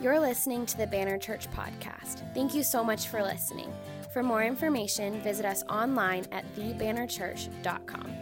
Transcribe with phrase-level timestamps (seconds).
[0.00, 2.22] You're listening to the Banner Church podcast.
[2.34, 3.72] Thank you so much for listening.
[4.12, 8.12] For more information, visit us online at thebannerchurch.com.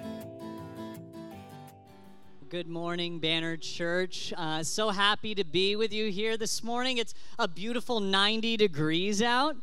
[2.50, 4.34] Good morning, Banner Church.
[4.36, 6.98] Uh, so happy to be with you here this morning.
[6.98, 9.56] It's a beautiful 90 degrees out.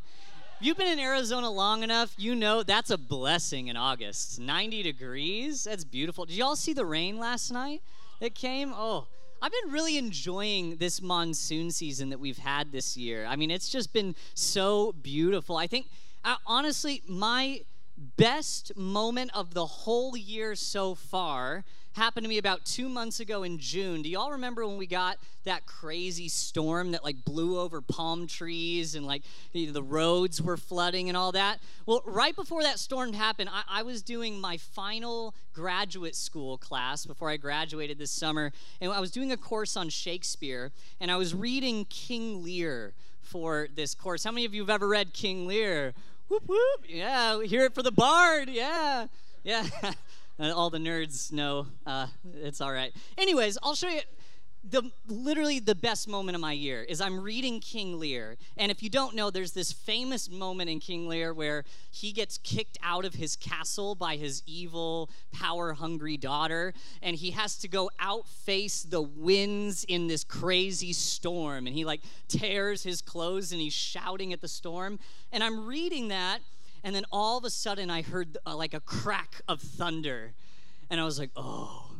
[0.60, 4.40] You've been in Arizona long enough, you know that's a blessing in August.
[4.40, 6.26] 90 degrees, that's beautiful.
[6.26, 7.82] Did y'all see the rain last night
[8.18, 8.74] that came?
[8.74, 9.06] Oh,
[9.42, 13.24] I've been really enjoying this monsoon season that we've had this year.
[13.26, 15.56] I mean, it's just been so beautiful.
[15.56, 15.86] I think,
[16.24, 17.62] uh, honestly, my
[17.96, 23.42] best moment of the whole year so far happened to me about two months ago
[23.42, 24.02] in June.
[24.02, 28.94] Do y'all remember when we got that crazy storm that like blew over palm trees
[28.94, 29.22] and like
[29.52, 31.60] you know, the roads were flooding and all that?
[31.86, 37.06] Well, right before that storm happened, I, I was doing my final graduate school class
[37.06, 41.16] before I graduated this summer, and I was doing a course on Shakespeare, and I
[41.16, 44.24] was reading King Lear for this course.
[44.24, 45.92] How many of you have ever read King Lear?
[46.28, 46.84] Whoop whoop!
[46.88, 48.48] Yeah, hear it for the bard.
[48.48, 49.08] Yeah,
[49.42, 49.66] yeah.
[50.40, 52.06] all the nerds know uh,
[52.42, 52.92] it's all right.
[53.18, 54.00] Anyways, I'll show you
[54.62, 58.36] the literally the best moment of my year is I'm reading King Lear.
[58.58, 62.36] And if you don't know, there's this famous moment in King Lear where he gets
[62.38, 67.90] kicked out of his castle by his evil, power-hungry daughter, and he has to go
[67.98, 71.66] outface the winds in this crazy storm.
[71.66, 74.98] And he like tears his clothes and he's shouting at the storm.
[75.32, 76.40] And I'm reading that
[76.82, 80.32] and then all of a sudden, I heard uh, like a crack of thunder.
[80.90, 81.90] And I was like, oh,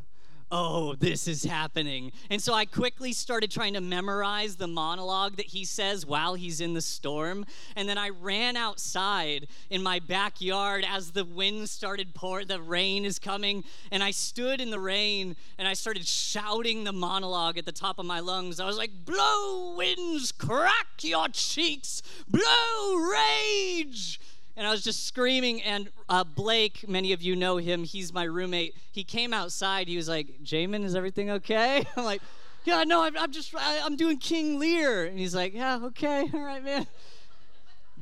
[0.52, 2.12] oh, this is happening.
[2.28, 6.60] And so I quickly started trying to memorize the monologue that he says while he's
[6.60, 7.46] in the storm.
[7.76, 13.04] And then I ran outside in my backyard as the wind started pouring, the rain
[13.04, 13.64] is coming.
[13.92, 17.98] And I stood in the rain and I started shouting the monologue at the top
[17.98, 18.58] of my lungs.
[18.58, 24.18] I was like, blow winds, crack your cheeks, blow rage
[24.60, 25.62] and I was just screaming.
[25.62, 27.82] And uh, Blake, many of you know him.
[27.82, 28.76] He's my roommate.
[28.92, 29.88] He came outside.
[29.88, 32.20] He was like, "Jamin, is everything okay?" I'm like,
[32.64, 36.28] "Yeah, no, I'm, I'm just I, I'm doing King Lear." And he's like, "Yeah, okay,
[36.34, 36.86] all right, man."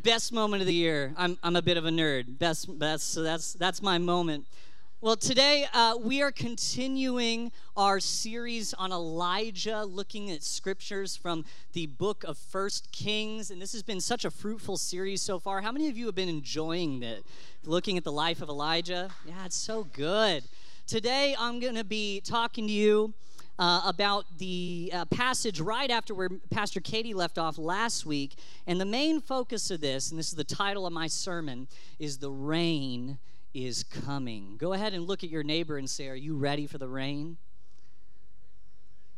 [0.03, 1.15] Best moment of the year.
[1.16, 2.41] I'm I'm a bit of a nerd.
[2.41, 4.44] Best that's so that's that's my moment.
[5.00, 11.86] Well, today uh, we are continuing our series on Elijah, looking at scriptures from the
[11.86, 15.60] book of First Kings, and this has been such a fruitful series so far.
[15.60, 17.25] How many of you have been enjoying it,
[17.64, 19.10] looking at the life of Elijah?
[19.25, 20.42] Yeah, it's so good.
[20.88, 23.14] Today I'm going to be talking to you
[23.56, 28.34] uh, about the uh, passage right after where Pastor Katie left off last week,
[28.66, 31.69] and the main focus of this, and this is the title of my sermon,
[32.00, 33.19] is the rain
[33.66, 34.56] is coming.
[34.56, 37.36] Go ahead and look at your neighbor and say, Are you ready for the rain?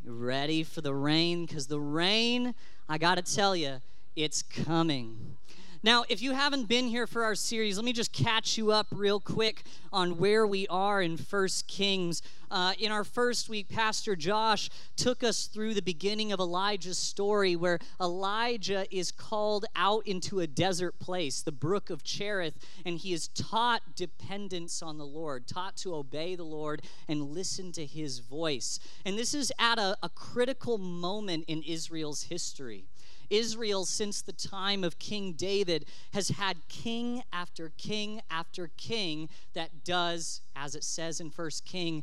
[0.04, 1.44] You ready for the rain?
[1.44, 2.54] Because the rain,
[2.88, 3.80] I got to tell you,
[4.16, 5.36] it's coming.
[5.82, 8.88] Now, if you haven't been here for our series, let me just catch you up
[8.90, 12.20] real quick on where we are in First Kings.
[12.50, 17.56] Uh, in our first week, Pastor Josh took us through the beginning of Elijah's story,
[17.56, 23.14] where Elijah is called out into a desert place, the brook of Cherith, and he
[23.14, 28.18] is taught dependence on the Lord, taught to obey the Lord and listen to his
[28.18, 28.80] voice.
[29.06, 32.84] And this is at a, a critical moment in Israel's history.
[33.30, 39.84] Israel, since the time of King David, has had king after king after king that
[39.84, 42.02] does, as it says in First King,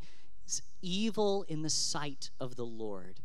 [0.81, 3.19] evil in the sight of the Lord.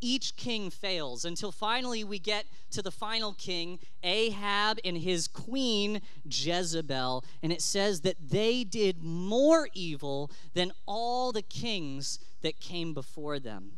[0.00, 6.00] Each king fails until finally we get to the final king, Ahab and his queen,
[6.28, 7.24] Jezebel.
[7.42, 13.38] And it says that they did more evil than all the kings that came before
[13.38, 13.72] them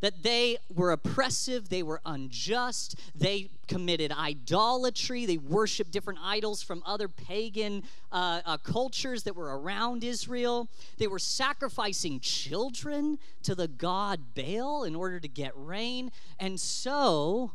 [0.00, 6.82] that they were oppressive, they were unjust, they committed idolatry, they worshiped different idols from
[6.86, 10.68] other pagan uh, uh, cultures that were around Israel.
[10.98, 16.10] They were sacrificing children to the god Baal in order to get rain.
[16.38, 17.52] And so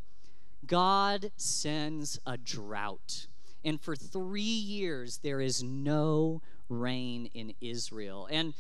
[0.66, 3.28] God sends a drought.
[3.64, 8.28] And for three years, there is no rain in Israel.
[8.30, 8.54] And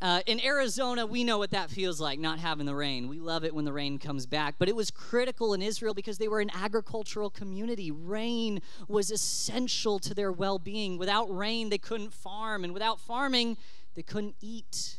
[0.00, 3.08] uh, in Arizona, we know what that feels like, not having the rain.
[3.08, 4.54] We love it when the rain comes back.
[4.58, 7.90] But it was critical in Israel because they were an agricultural community.
[7.90, 10.98] Rain was essential to their well being.
[10.98, 12.62] Without rain, they couldn't farm.
[12.62, 13.56] And without farming,
[13.96, 14.98] they couldn't eat.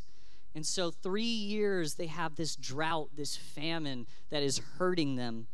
[0.54, 5.48] And so, three years, they have this drought, this famine that is hurting them.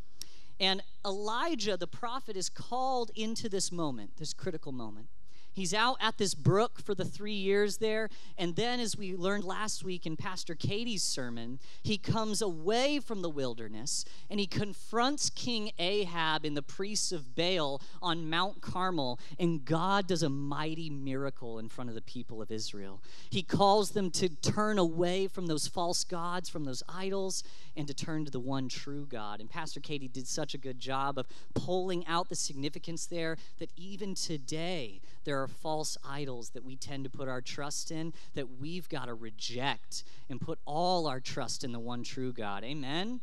[0.59, 5.07] And Elijah, the prophet, is called into this moment, this critical moment.
[5.55, 8.09] He's out at this brook for the three years there.
[8.37, 13.21] And then, as we learned last week in Pastor Katie's sermon, he comes away from
[13.21, 19.17] the wilderness and he confronts King Ahab and the priests of Baal on Mount Carmel.
[19.39, 23.01] And God does a mighty miracle in front of the people of Israel.
[23.29, 27.43] He calls them to turn away from those false gods, from those idols,
[27.77, 29.39] and to turn to the one true God.
[29.39, 33.69] And Pastor Katie did such a good job of pulling out the significance there that
[33.77, 38.59] even today, there are false idols that we tend to put our trust in that
[38.59, 42.63] we've got to reject and put all our trust in the one true God.
[42.63, 43.21] Amen.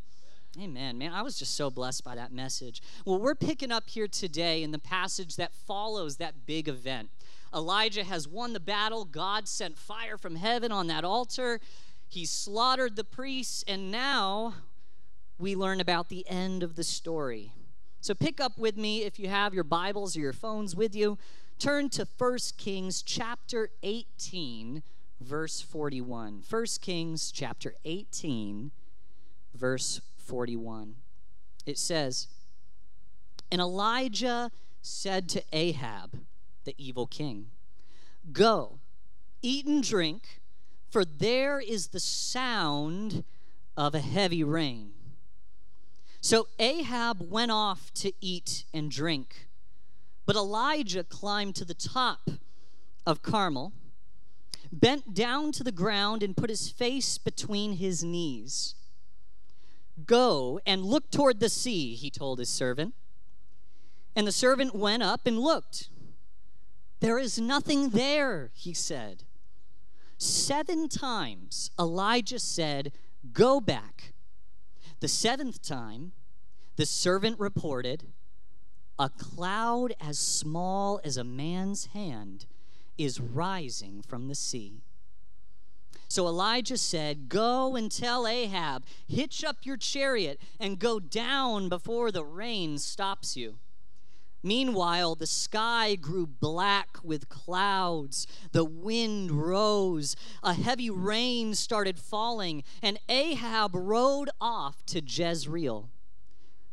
[0.61, 1.13] Amen, man.
[1.13, 2.83] I was just so blessed by that message.
[3.07, 7.09] Well, we're picking up here today in the passage that follows that big event.
[7.55, 9.07] Elijah has won the battle.
[9.07, 11.59] God sent fire from heaven on that altar.
[12.07, 14.55] He slaughtered the priests, and now
[15.39, 17.53] we learn about the end of the story.
[18.03, 21.17] So pick up with me if you have your Bibles or your phones with you
[21.62, 24.82] turn to 1 Kings chapter 18,
[25.20, 26.43] verse 41.
[26.50, 28.73] 1 Kings chapter 18,
[29.55, 30.97] verse 41.
[31.64, 32.26] It says,
[33.53, 34.50] And Elijah
[34.81, 36.23] said to Ahab,
[36.64, 37.47] the evil king,
[38.32, 38.81] Go,
[39.41, 40.41] eat and drink,
[40.91, 43.23] for there is the sound
[43.76, 44.94] of a heavy rain.
[46.20, 49.47] So Ahab went off to eat and drink.
[50.25, 52.31] But Elijah climbed to the top
[53.05, 53.73] of Carmel,
[54.71, 58.75] bent down to the ground, and put his face between his knees.
[60.07, 62.95] Go and look toward the sea, he told his servant.
[64.15, 65.89] And the servant went up and looked.
[67.01, 69.25] There is nothing there, he said.
[70.19, 72.93] Seven times Elijah said,
[73.33, 74.13] Go back.
[75.01, 76.13] The seventh time,
[76.77, 78.05] the servant reported,
[78.99, 82.47] a cloud as small as a man's hand
[82.99, 84.83] is rising from the sea.
[86.09, 92.12] So Elijah said, Go and tell Ahab, hitch up your chariot and go down before
[92.12, 93.56] the rain stops you.
[94.43, 98.27] Meanwhile, the sky grew black with clouds.
[98.50, 100.17] The wind rose.
[100.43, 105.92] A heavy rain started falling, and Ahab rode off to Jezreel.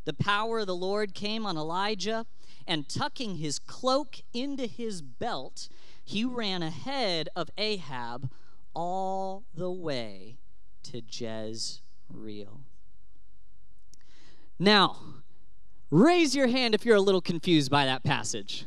[0.04, 2.26] The power of the Lord came on Elijah,
[2.66, 5.68] and tucking his cloak into his belt,
[6.04, 8.30] he ran ahead of Ahab
[8.74, 10.38] all the way
[10.84, 12.60] to Jezreel.
[14.58, 14.96] Now,
[15.90, 18.64] raise your hand if you're a little confused by that passage.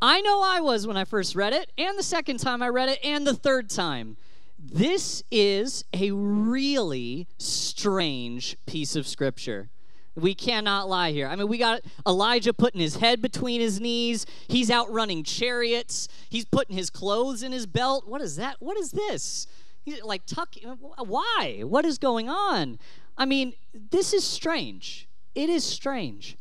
[0.00, 2.88] I know I was when I first read it, and the second time I read
[2.88, 4.16] it, and the third time.
[4.58, 9.68] This is a really strange piece of scripture.
[10.16, 11.28] We cannot lie here.
[11.28, 14.24] I mean, we got Elijah putting his head between his knees.
[14.48, 16.08] He's out running chariots.
[16.30, 18.08] He's putting his clothes in his belt.
[18.08, 18.56] What is that?
[18.58, 19.46] What is this?
[19.84, 20.54] He's like tuck.
[20.98, 21.62] Why?
[21.64, 22.78] What is going on?
[23.18, 25.06] I mean, this is strange.
[25.34, 26.36] It is strange.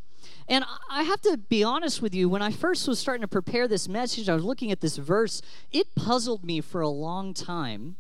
[0.48, 3.68] And I have to be honest with you, when I first was starting to prepare
[3.68, 7.96] this message, I was looking at this verse, it puzzled me for a long time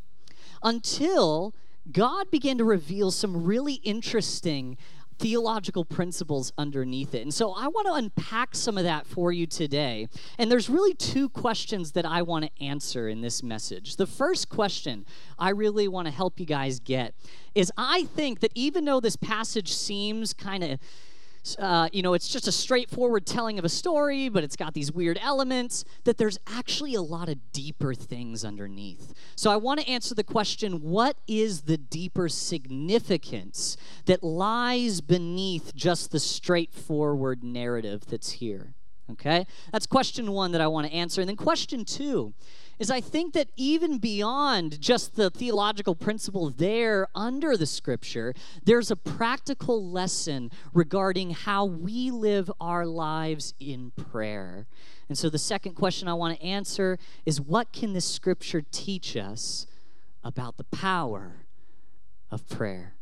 [0.63, 1.53] until
[1.91, 4.77] God began to reveal some really interesting
[5.17, 7.21] theological principles underneath it.
[7.21, 10.07] And so I want to unpack some of that for you today.
[10.37, 13.95] And there's really two questions that I want to answer in this message.
[13.95, 15.05] The first question
[15.39, 17.13] I really want to help you guys get
[17.53, 20.79] is I think that even though this passage seems kind of
[21.59, 24.91] uh, you know, it's just a straightforward telling of a story, but it's got these
[24.91, 29.13] weird elements, that there's actually a lot of deeper things underneath.
[29.35, 35.75] So I want to answer the question what is the deeper significance that lies beneath
[35.75, 38.73] just the straightforward narrative that's here?
[39.11, 39.45] Okay?
[39.71, 41.21] That's question one that I want to answer.
[41.21, 42.33] And then question two
[42.79, 48.91] is I think that even beyond just the theological principle there under the scripture, there's
[48.91, 54.67] a practical lesson regarding how we live our lives in prayer.
[55.07, 59.15] And so the second question I want to answer is what can this scripture teach
[59.15, 59.67] us
[60.23, 61.45] about the power
[62.31, 62.95] of prayer?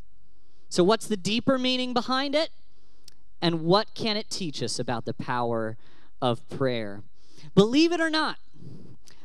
[0.68, 2.50] So, what's the deeper meaning behind it?
[3.40, 5.76] And what can it teach us about the power
[6.20, 7.02] of prayer?
[7.54, 8.38] Believe it or not,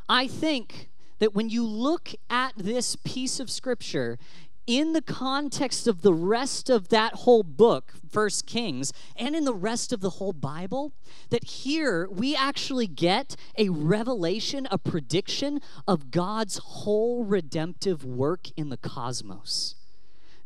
[0.10, 0.90] I think
[1.20, 4.18] that when you look at this piece of scripture,
[4.66, 9.54] in the context of the rest of that whole book, First Kings, and in the
[9.54, 10.94] rest of the whole Bible,
[11.30, 18.70] that here we actually get a revelation, a prediction of God's whole redemptive work in
[18.70, 19.76] the cosmos.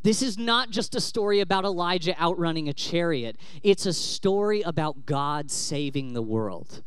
[0.04, 5.06] This is not just a story about Elijah outrunning a chariot, it's a story about
[5.06, 6.82] God saving the world.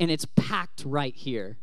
[0.00, 1.58] And it's packed right here.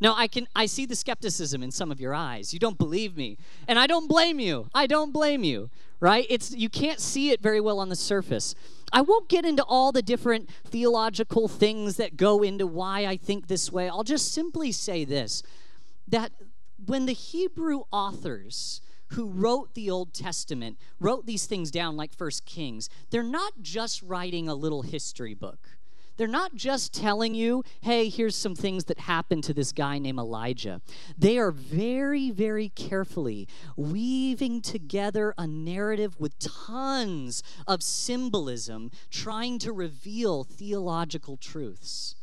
[0.00, 2.52] Now I can I see the skepticism in some of your eyes.
[2.52, 3.36] You don't believe me.
[3.68, 4.68] And I don't blame you.
[4.74, 5.70] I don't blame you.
[6.00, 6.26] Right?
[6.30, 8.54] It's you can't see it very well on the surface.
[8.92, 13.46] I won't get into all the different theological things that go into why I think
[13.46, 13.88] this way.
[13.88, 15.42] I'll just simply say this
[16.08, 16.32] that
[16.86, 22.46] when the Hebrew authors who wrote the Old Testament wrote these things down like First
[22.46, 25.68] Kings, they're not just writing a little history book.
[26.20, 30.18] They're not just telling you, hey, here's some things that happened to this guy named
[30.18, 30.82] Elijah.
[31.16, 39.72] They are very, very carefully weaving together a narrative with tons of symbolism, trying to
[39.72, 42.16] reveal theological truths.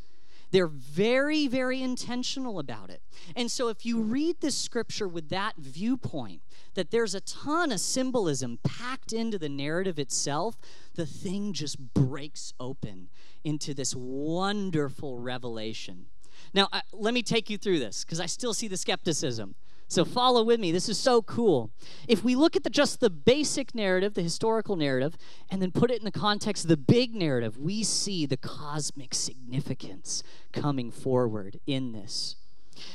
[0.51, 3.01] They're very, very intentional about it.
[3.35, 6.41] And so, if you read this scripture with that viewpoint,
[6.75, 10.57] that there's a ton of symbolism packed into the narrative itself,
[10.95, 13.09] the thing just breaks open
[13.43, 16.05] into this wonderful revelation.
[16.53, 19.55] Now, let me take you through this because I still see the skepticism.
[19.89, 20.71] So follow with me.
[20.71, 21.71] This is so cool.
[22.07, 25.17] If we look at the, just the basic narrative, the historical narrative,
[25.49, 29.13] and then put it in the context of the big narrative, we see the cosmic
[29.13, 32.35] significance coming forward in this.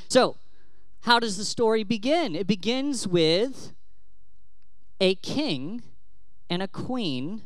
[0.07, 0.37] So,
[1.01, 2.35] how does the story begin?
[2.35, 3.73] It begins with
[5.01, 5.81] a king
[6.49, 7.41] and a queen,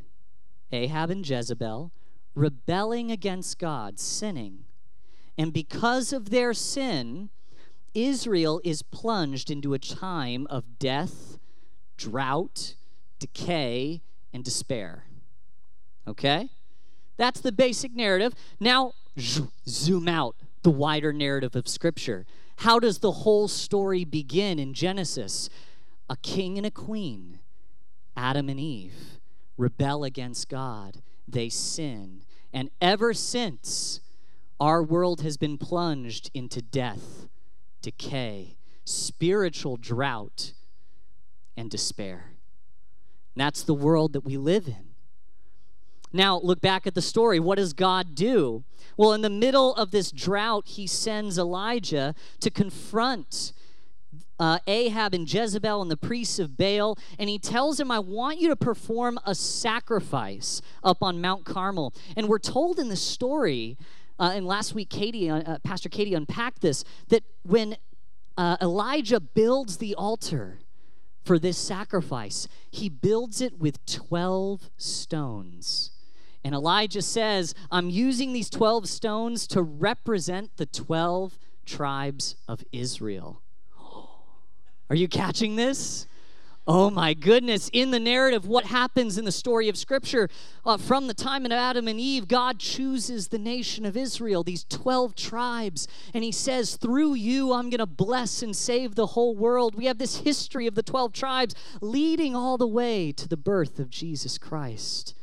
[0.71, 1.91] Ahab and Jezebel,
[2.35, 4.65] rebelling against God, sinning.
[5.37, 7.29] And because of their sin,
[7.93, 11.37] Israel is plunged into a time of death,
[11.97, 12.75] drought,
[13.19, 14.01] decay,
[14.33, 15.05] and despair.
[16.07, 16.49] Okay?
[17.17, 18.33] That's the basic narrative.
[18.59, 18.93] Now,
[19.67, 22.25] zoom out the wider narrative of Scripture.
[22.57, 25.49] How does the whole story begin in Genesis?
[26.09, 27.39] A king and a queen,
[28.15, 29.19] Adam and Eve,
[29.57, 31.01] rebel against God.
[31.27, 32.21] They sin.
[32.53, 34.01] And ever since,
[34.59, 37.26] our world has been plunged into death
[37.87, 40.51] decay, spiritual drought,
[41.55, 42.33] and despair.
[43.33, 44.89] And that's the world that we live in.
[46.11, 47.39] Now, look back at the story.
[47.39, 48.65] What does God do?
[48.97, 53.53] Well, in the middle of this drought, he sends Elijah to confront
[54.37, 58.39] uh, Ahab and Jezebel and the priests of Baal, and he tells him, I want
[58.39, 61.93] you to perform a sacrifice up on Mount Carmel.
[62.17, 63.77] And we're told in the story
[64.19, 67.77] uh, and last week, Katie, uh, uh, Pastor Katie unpacked this that when
[68.37, 70.59] uh, Elijah builds the altar
[71.23, 75.91] for this sacrifice, he builds it with 12 stones.
[76.43, 83.41] And Elijah says, I'm using these 12 stones to represent the 12 tribes of Israel.
[84.89, 86.07] Are you catching this?
[86.69, 87.69] Oh my goodness.
[87.71, 90.27] In the narrative, what happens in the story of Scripture?
[90.65, 94.65] Uh, from the time of Adam and Eve, God chooses the nation of Israel, these
[94.65, 99.33] 12 tribes, and He says, Through you, I'm going to bless and save the whole
[99.33, 99.75] world.
[99.75, 103.79] We have this history of the 12 tribes leading all the way to the birth
[103.79, 105.16] of Jesus Christ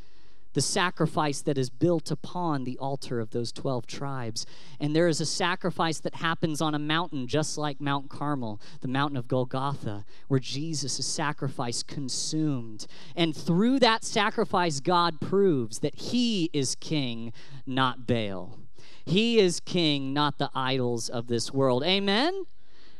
[0.54, 4.46] the sacrifice that is built upon the altar of those 12 tribes.
[4.80, 8.88] And there is a sacrifice that happens on a mountain just like Mount Carmel, the
[8.88, 12.86] mountain of Golgotha, where Jesus' sacrifice consumed.
[13.14, 17.32] And through that sacrifice, God proves that He is king,
[17.66, 18.58] not Baal.
[19.04, 21.82] He is king, not the idols of this world.
[21.84, 22.46] Amen?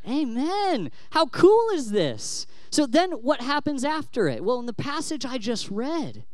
[0.06, 0.90] Amen.
[1.11, 2.46] How cool is this?
[2.70, 4.44] So then what happens after it?
[4.44, 6.25] Well, in the passage I just read,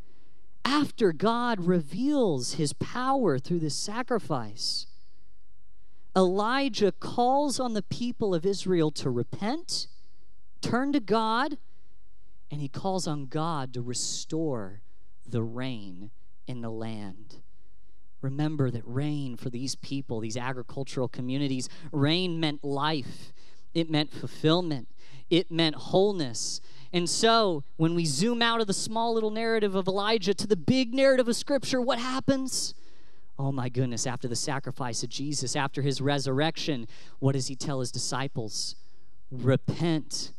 [0.65, 4.87] after God reveals his power through this sacrifice,
[6.17, 9.87] Elijah calls on the people of Israel to repent,
[10.61, 11.57] turn to God,
[12.51, 14.83] and he calls on God to restore
[15.27, 16.11] the rain
[16.47, 17.37] in the land.
[18.23, 23.33] Remember that rain for these people, these agricultural communities, rain meant life,
[23.73, 24.89] it meant fulfillment,
[25.31, 26.61] it meant wholeness.
[26.93, 30.57] And so, when we zoom out of the small little narrative of Elijah to the
[30.57, 32.75] big narrative of Scripture, what happens?
[33.39, 36.87] Oh my goodness, after the sacrifice of Jesus, after his resurrection,
[37.21, 38.75] what does he tell his disciples?
[39.31, 40.33] Repent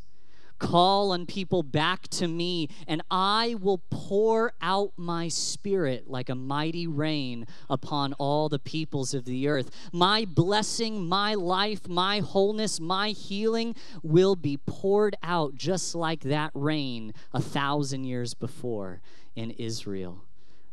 [0.61, 6.35] Call on people back to me, and I will pour out my spirit like a
[6.35, 9.71] mighty rain upon all the peoples of the earth.
[9.91, 16.51] My blessing, my life, my wholeness, my healing will be poured out just like that
[16.53, 19.01] rain a thousand years before
[19.35, 20.25] in Israel.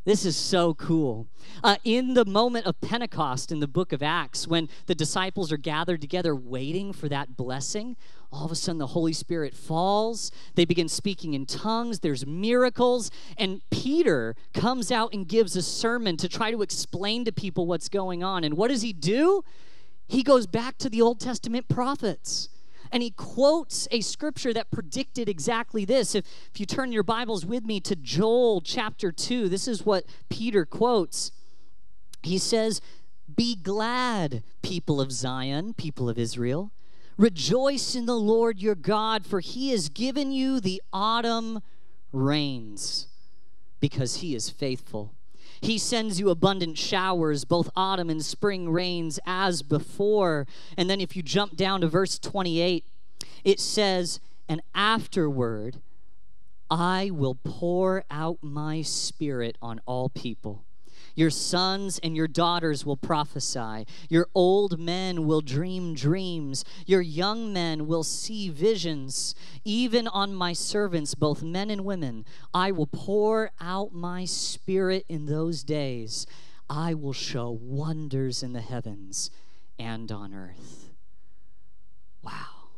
[0.05, 1.29] This is so cool.
[1.63, 5.59] Uh, in the moment of Pentecost in the book of Acts, when the disciples are
[5.59, 7.97] gathered together waiting for that blessing,
[8.33, 10.31] all of a sudden the Holy Spirit falls.
[10.55, 12.01] They begin speaking in tongues.
[12.01, 13.11] There's miracles.
[13.37, 17.89] And Peter comes out and gives a sermon to try to explain to people what's
[17.89, 18.45] going on.
[18.45, 19.45] And what does he do?
[20.09, 22.49] he goes back to the Old Testament prophets
[22.91, 26.15] and he quotes a scripture that predicted exactly this.
[26.15, 30.05] If, if you turn your Bibles with me to Joel chapter 2, this is what
[30.29, 31.33] Peter quotes.
[32.23, 32.81] He says,
[33.35, 36.73] Be glad, people of Zion, people of Israel.
[37.17, 41.61] Rejoice in the Lord your God, for he has given you the autumn
[42.13, 43.09] rains,
[43.81, 45.15] because he is faithful.
[45.61, 50.47] He sends you abundant showers, both autumn and spring rains as before.
[50.77, 52.85] And then if you jump down to verse 28,
[53.45, 55.81] it says, And afterward,
[56.71, 60.65] I will pour out my spirit on all people.
[61.19, 63.89] Your sons and your daughters will prophesy.
[64.09, 66.65] Your old men will dream dreams.
[66.87, 69.35] Your young men will see visions.
[69.65, 75.27] Even on my servants, both men and women, I will pour out my spirit in
[75.27, 76.25] those days.
[76.71, 79.33] I will show wonders in the heavens
[79.77, 80.91] and on earth.
[82.23, 82.69] Wow.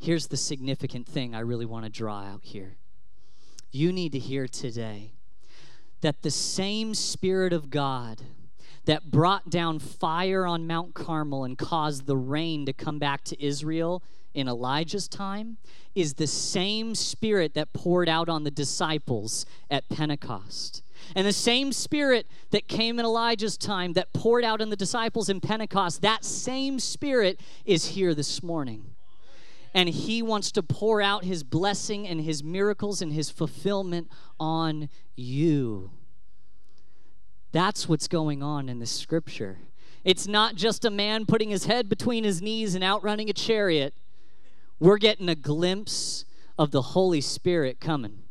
[0.00, 2.78] Here's the significant thing I really want to draw out here.
[3.70, 5.12] You need to hear today
[6.00, 8.22] that the same Spirit of God
[8.86, 13.44] that brought down fire on Mount Carmel and caused the rain to come back to
[13.44, 14.02] Israel
[14.32, 15.58] in Elijah's time
[15.94, 20.82] is the same Spirit that poured out on the disciples at Pentecost.
[21.14, 25.28] And the same Spirit that came in Elijah's time that poured out on the disciples
[25.28, 28.89] in Pentecost, that same Spirit is here this morning
[29.74, 34.08] and He wants to pour out His blessing and His miracles and His fulfillment
[34.38, 35.90] on you.
[37.52, 39.58] That's what's going on in this scripture.
[40.04, 43.94] It's not just a man putting his head between his knees and outrunning a chariot.
[44.78, 46.24] We're getting a glimpse
[46.58, 48.22] of the Holy Spirit coming.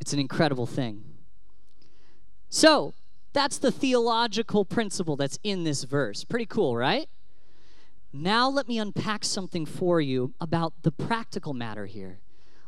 [0.00, 1.04] It's an incredible thing.
[2.48, 2.94] So,
[3.32, 6.24] that's the theological principle that's in this verse.
[6.24, 7.08] Pretty cool, right?
[8.12, 12.18] Now, let me unpack something for you about the practical matter here.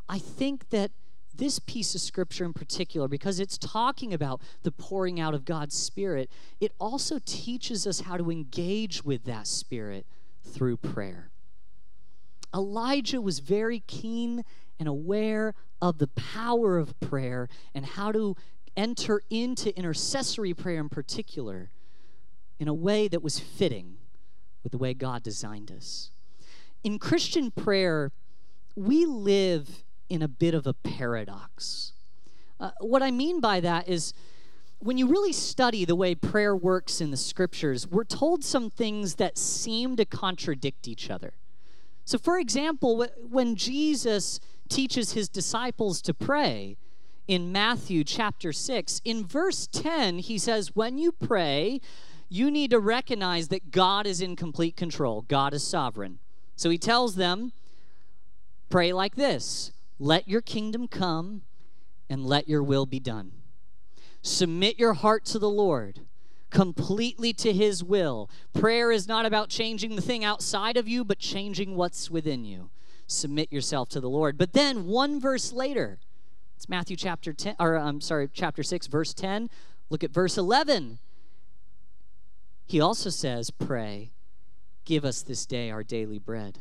[0.08, 0.92] I think that
[1.34, 5.76] this piece of scripture in particular, because it's talking about the pouring out of God's
[5.76, 6.30] Spirit,
[6.60, 10.06] it also teaches us how to engage with that Spirit
[10.44, 11.30] through prayer.
[12.54, 14.44] Elijah was very keen
[14.78, 18.36] and aware of the power of prayer and how to
[18.76, 21.70] enter into intercessory prayer in particular
[22.58, 23.96] in a way that was fitting
[24.62, 26.10] with the way God designed us.
[26.84, 28.12] In Christian prayer,
[28.74, 31.92] we live in a bit of a paradox.
[32.58, 34.12] Uh, what I mean by that is
[34.78, 39.14] when you really study the way prayer works in the scriptures, we're told some things
[39.14, 41.34] that seem to contradict each other.
[42.04, 46.76] So, for example, when Jesus teaches his disciples to pray
[47.28, 51.80] in Matthew chapter 6, in verse 10, he says, When you pray,
[52.32, 56.18] you need to recognize that God is in complete control, God is sovereign.
[56.56, 57.52] So he tells them,
[58.70, 61.42] pray like this Let your kingdom come
[62.08, 63.32] and let your will be done.
[64.22, 66.00] Submit your heart to the Lord
[66.52, 68.30] completely to his will.
[68.52, 72.70] Prayer is not about changing the thing outside of you, but changing what's within you.
[73.06, 74.38] Submit yourself to the Lord.
[74.38, 75.98] But then one verse later,
[76.56, 79.50] it's Matthew chapter 10 or I'm sorry, chapter 6 verse 10.
[79.90, 80.98] Look at verse 11.
[82.72, 84.12] He also says, Pray,
[84.86, 86.60] give us this day our daily bread.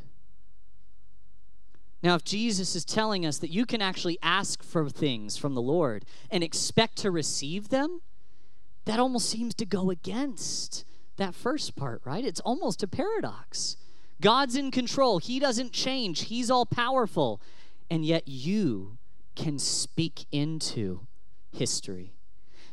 [2.04, 5.62] Now, if Jesus is telling us that you can actually ask for things from the
[5.62, 8.02] Lord and expect to receive them,
[8.84, 10.84] that almost seems to go against
[11.16, 12.26] that first part, right?
[12.26, 13.78] It's almost a paradox.
[14.20, 17.40] God's in control, He doesn't change, He's all powerful,
[17.90, 18.98] and yet you
[19.38, 21.08] can speak into
[21.54, 22.12] history.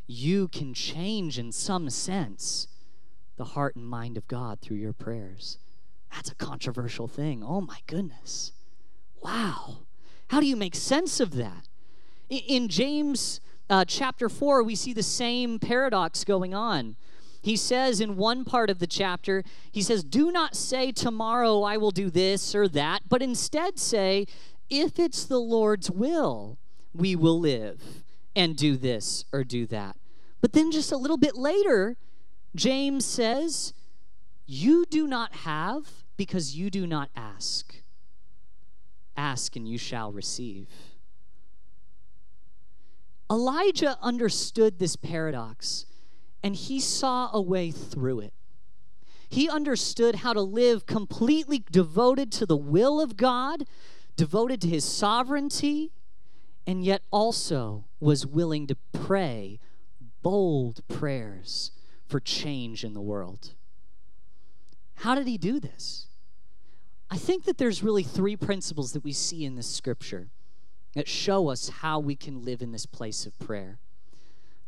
[0.09, 2.66] You can change in some sense
[3.38, 5.59] the heart and mind of God through your prayers.
[6.12, 7.42] That's a controversial thing.
[7.42, 8.53] Oh my goodness.
[9.22, 9.79] Wow.
[10.29, 11.68] How do you make sense of that?
[12.29, 16.96] In James uh, chapter 4, we see the same paradox going on.
[17.40, 21.77] He says in one part of the chapter, he says, Do not say, Tomorrow I
[21.77, 24.27] will do this or that, but instead say,
[24.68, 26.59] If it's the Lord's will,
[26.92, 28.03] we will live
[28.35, 29.96] and do this or do that.
[30.40, 31.96] But then just a little bit later,
[32.59, 33.73] James says,
[34.44, 37.83] You do not have because you do not ask.
[39.16, 40.68] Ask and you shall receive.
[43.31, 45.87] Elijah understood this paradox
[46.42, 48.35] and he saw a way through it.
[49.29, 53.66] He understood how to live completely devoted to the will of God,
[54.16, 55.92] devoted to his sovereignty,
[56.66, 59.61] and yet also was willing to pray
[60.23, 61.71] bold prayers
[62.09, 63.55] for change in the world.
[64.97, 66.07] How did he do this?
[67.11, 70.29] I think that there's really three principles that we see in this scripture
[70.94, 73.79] that show us how we can live in this place of prayer.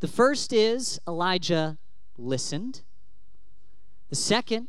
[0.00, 1.79] The first is Elijah
[2.16, 2.83] listened.
[4.09, 4.68] The second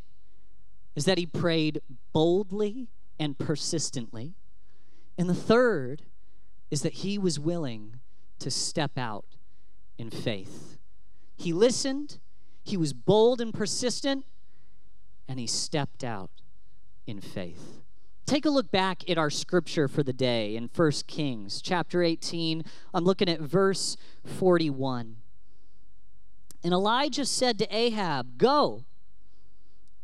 [0.96, 1.82] is that he prayed
[2.12, 4.34] boldly and persistently.
[5.18, 6.04] And the third
[6.70, 8.00] is that he was willing
[8.40, 9.26] to step out
[9.98, 10.78] in faith.
[11.38, 12.20] He listened,
[12.64, 14.26] he was bold and persistent,
[15.28, 16.30] and he stepped out
[17.08, 17.82] in faith.
[18.26, 22.64] Take a look back at our scripture for the day in 1 Kings chapter 18.
[22.94, 25.18] I'm looking at verse 41.
[26.64, 28.86] And Elijah said to Ahab, Go,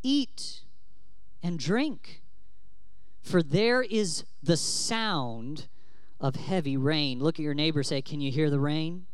[0.02, 0.60] eat
[1.42, 2.22] and drink,
[3.22, 5.68] for there is the sound
[6.20, 7.20] of heavy rain.
[7.20, 9.06] Look at your neighbor, say, Can you hear the rain?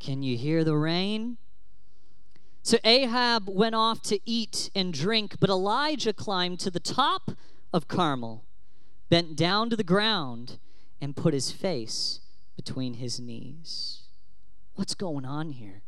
[0.00, 1.36] Can you hear the rain?
[2.64, 7.32] So Ahab went off to eat and drink, but Elijah climbed to the top
[7.74, 8.46] of Carmel,
[9.10, 10.58] bent down to the ground,
[10.98, 12.20] and put his face
[12.56, 14.04] between his knees.
[14.76, 15.82] What's going on here?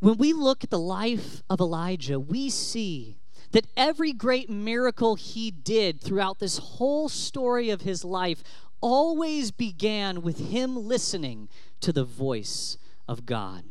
[0.00, 3.16] When we look at the life of Elijah, we see
[3.52, 8.42] that every great miracle he did throughout this whole story of his life
[8.80, 11.48] always began with him listening
[11.82, 13.62] to the voice of God.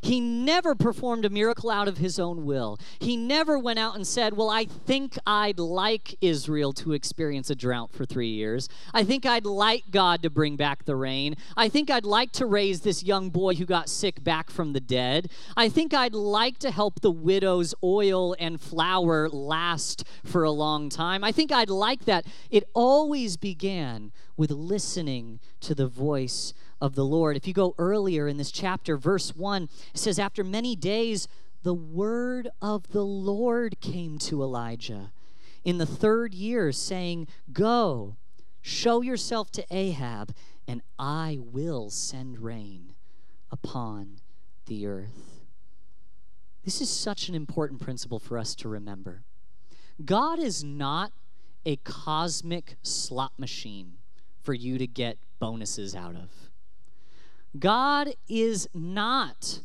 [0.00, 2.78] He never performed a miracle out of his own will.
[2.98, 7.54] He never went out and said, Well, I think I'd like Israel to experience a
[7.54, 8.68] drought for three years.
[8.94, 11.36] I think I'd like God to bring back the rain.
[11.56, 14.80] I think I'd like to raise this young boy who got sick back from the
[14.80, 15.30] dead.
[15.56, 20.88] I think I'd like to help the widow's oil and flour last for a long
[20.88, 21.24] time.
[21.24, 22.26] I think I'd like that.
[22.50, 27.36] It always began with listening to the voice of the Lord.
[27.36, 29.64] If you go earlier in this chapter, verse 1,
[29.94, 31.28] it says, After many days,
[31.62, 35.12] the word of the Lord came to Elijah
[35.64, 38.16] in the third year, saying, Go,
[38.62, 40.34] show yourself to Ahab,
[40.66, 42.94] and I will send rain
[43.50, 44.20] upon
[44.66, 45.42] the earth.
[46.64, 49.22] This is such an important principle for us to remember.
[50.04, 51.12] God is not
[51.64, 53.94] a cosmic slot machine
[54.42, 56.47] for you to get bonuses out of.
[57.56, 59.60] God is not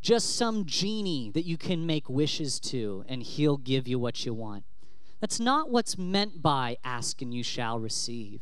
[0.00, 4.34] just some genie that you can make wishes to and he'll give you what you
[4.34, 4.64] want.
[5.20, 8.40] That's not what's meant by ask and you shall receive.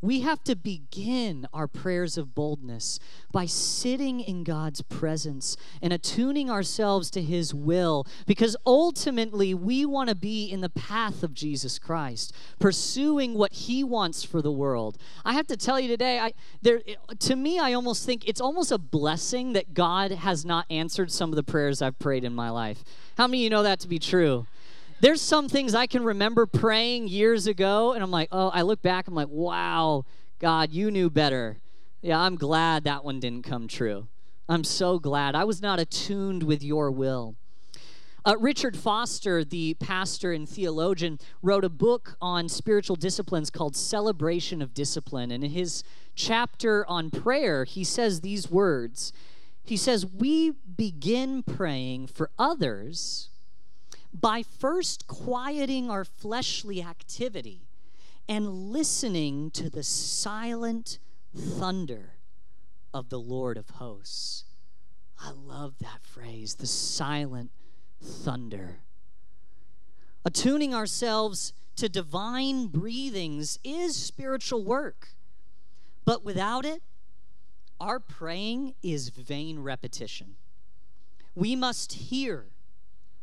[0.00, 3.00] We have to begin our prayers of boldness
[3.32, 10.08] by sitting in God's presence and attuning ourselves to His will because ultimately we want
[10.08, 14.98] to be in the path of Jesus Christ, pursuing what He wants for the world.
[15.24, 16.32] I have to tell you today, I,
[16.62, 16.80] there,
[17.18, 21.30] to me, I almost think it's almost a blessing that God has not answered some
[21.30, 22.84] of the prayers I've prayed in my life.
[23.16, 24.46] How many of you know that to be true?
[25.00, 28.82] There's some things I can remember praying years ago, and I'm like, oh, I look
[28.82, 30.04] back, I'm like, wow,
[30.40, 31.58] God, you knew better.
[32.02, 34.08] Yeah, I'm glad that one didn't come true.
[34.48, 35.36] I'm so glad.
[35.36, 37.36] I was not attuned with your will.
[38.24, 44.60] Uh, Richard Foster, the pastor and theologian, wrote a book on spiritual disciplines called Celebration
[44.60, 45.30] of Discipline.
[45.30, 45.84] And in his
[46.16, 49.12] chapter on prayer, he says these words
[49.62, 53.27] He says, We begin praying for others
[54.12, 57.62] by first quieting our fleshly activity
[58.28, 60.98] and listening to the silent
[61.36, 62.14] thunder
[62.92, 64.44] of the Lord of hosts.
[65.20, 67.50] I love that phrase, the silent
[68.02, 68.80] thunder.
[70.24, 75.10] Attuning ourselves to divine breathings is spiritual work,
[76.04, 76.82] but without it,
[77.80, 80.36] our praying is vain repetition.
[81.34, 82.46] We must hear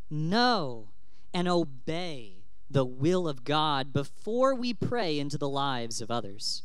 [0.10, 0.90] know,
[1.34, 6.64] and obey the will of God before we pray into the lives of others.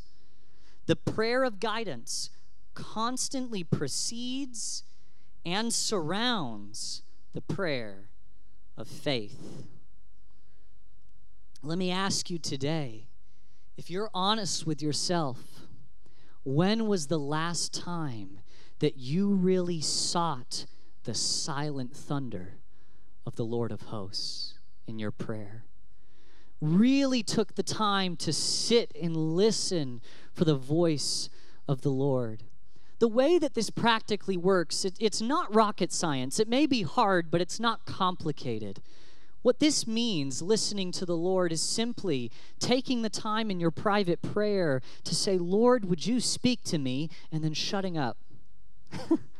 [0.85, 2.29] The prayer of guidance
[2.73, 4.83] constantly precedes
[5.45, 8.09] and surrounds the prayer
[8.77, 9.67] of faith.
[11.61, 13.07] Let me ask you today
[13.77, 15.37] if you're honest with yourself,
[16.43, 18.39] when was the last time
[18.79, 20.65] that you really sought
[21.03, 22.60] the silent thunder
[23.25, 24.55] of the Lord of hosts
[24.87, 25.63] in your prayer.
[26.59, 30.01] Really took the time to sit and listen
[30.33, 31.29] for the voice
[31.67, 32.43] of the Lord.
[32.99, 36.39] The way that this practically works, it, it's not rocket science.
[36.39, 38.81] It may be hard, but it's not complicated.
[39.41, 44.21] What this means, listening to the Lord, is simply taking the time in your private
[44.21, 47.09] prayer to say, Lord, would you speak to me?
[47.31, 48.17] And then shutting up.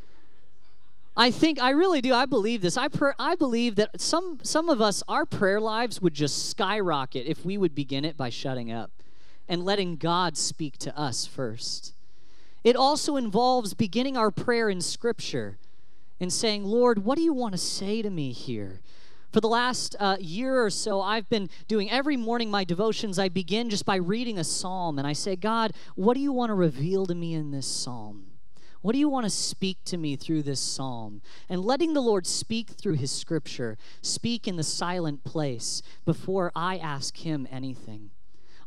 [1.16, 2.14] I think I really do.
[2.14, 2.78] I believe this.
[2.78, 7.28] I pr- I believe that some some of us our prayer lives would just skyrocket
[7.28, 8.92] if we would begin it by shutting up
[9.50, 11.94] and letting God speak to us first.
[12.64, 15.58] It also involves beginning our prayer in scripture
[16.20, 18.80] and saying, "Lord, what do you want to say to me here?"
[19.34, 23.18] For the last uh, year or so, I've been doing every morning my devotions.
[23.18, 26.50] I begin just by reading a psalm and I say, God, what do you want
[26.50, 28.31] to reveal to me in this psalm?
[28.82, 31.22] What do you want to speak to me through this psalm?
[31.48, 36.78] And letting the Lord speak through his scripture, speak in the silent place before I
[36.78, 38.10] ask him anything.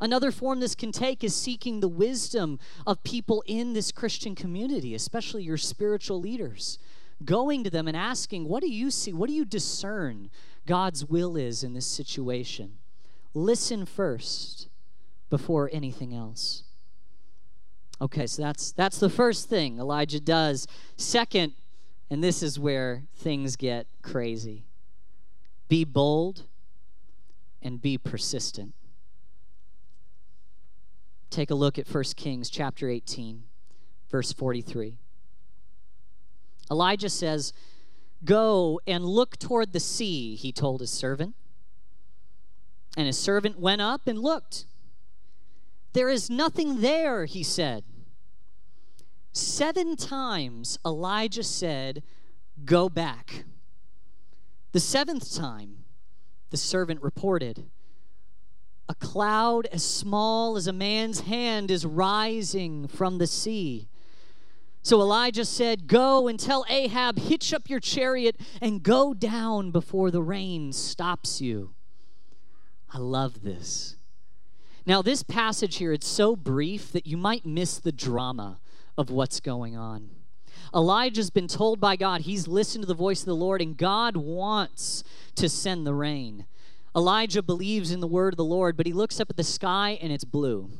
[0.00, 4.94] Another form this can take is seeking the wisdom of people in this Christian community,
[4.94, 6.78] especially your spiritual leaders.
[7.24, 9.12] Going to them and asking, What do you see?
[9.12, 10.30] What do you discern
[10.66, 12.78] God's will is in this situation?
[13.32, 14.68] Listen first
[15.30, 16.64] before anything else.
[18.00, 20.66] Okay, so that's that's the first thing Elijah does.
[20.96, 21.52] Second,
[22.10, 24.64] and this is where things get crazy.
[25.68, 26.44] Be bold
[27.62, 28.74] and be persistent.
[31.30, 33.42] Take a look at 1 Kings chapter 18,
[34.10, 34.98] verse 43.
[36.70, 37.52] Elijah says,
[38.24, 41.34] Go and look toward the sea, he told his servant.
[42.96, 44.66] And his servant went up and looked.
[45.94, 47.84] There is nothing there, he said.
[49.32, 52.02] Seven times Elijah said,
[52.64, 53.44] Go back.
[54.72, 55.84] The seventh time,
[56.50, 57.70] the servant reported,
[58.88, 63.88] A cloud as small as a man's hand is rising from the sea.
[64.82, 70.10] So Elijah said, Go and tell Ahab, hitch up your chariot and go down before
[70.10, 71.74] the rain stops you.
[72.92, 73.96] I love this.
[74.86, 78.60] Now, this passage here, it's so brief that you might miss the drama
[78.98, 80.10] of what's going on.
[80.74, 84.16] Elijah's been told by God, he's listened to the voice of the Lord, and God
[84.16, 85.04] wants
[85.36, 86.46] to send the rain.
[86.94, 89.98] Elijah believes in the word of the Lord, but he looks up at the sky
[90.00, 90.70] and it's blue.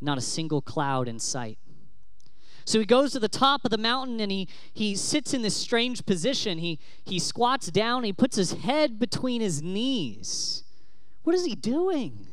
[0.00, 1.58] Not a single cloud in sight.
[2.64, 5.56] So he goes to the top of the mountain and he, he sits in this
[5.56, 6.58] strange position.
[6.58, 10.64] He, he squats down, he puts his head between his knees.
[11.22, 12.26] What is he doing?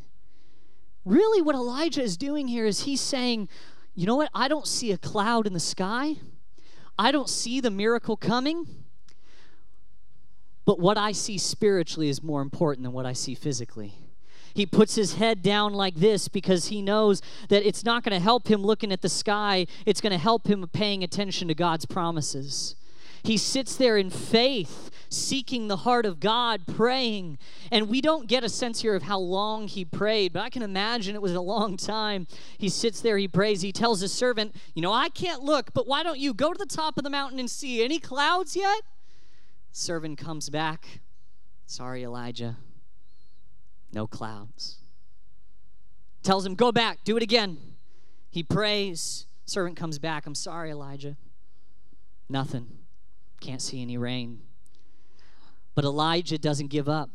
[1.08, 3.48] Really, what Elijah is doing here is he's saying,
[3.96, 4.30] you know what?
[4.34, 6.18] I don't see a cloud in the sky,
[7.00, 8.68] I don't see the miracle coming.
[10.66, 13.94] But what I see spiritually is more important than what I see physically.
[14.54, 18.22] He puts his head down like this because he knows that it's not going to
[18.22, 21.86] help him looking at the sky, it's going to help him paying attention to God's
[21.86, 22.76] promises.
[23.28, 27.38] He sits there in faith, seeking the heart of God, praying.
[27.70, 30.62] And we don't get a sense here of how long he prayed, but I can
[30.62, 32.26] imagine it was a long time.
[32.58, 35.88] He sits there, he prays, he tells his servant, You know, I can't look, but
[35.88, 38.80] why don't you go to the top of the mountain and see any clouds yet?
[39.74, 41.02] Servant comes back.
[41.66, 42.56] Sorry, Elijah.
[43.92, 44.78] No clouds.
[46.24, 47.58] Tells him, Go back, do it again.
[48.30, 49.26] He prays.
[49.44, 50.26] Servant comes back.
[50.26, 51.18] I'm sorry, Elijah.
[52.30, 52.77] Nothing.
[53.40, 54.42] Can't see any rain.
[55.76, 57.10] But Elijah doesn't give up.